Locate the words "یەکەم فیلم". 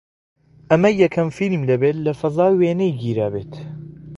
1.03-1.61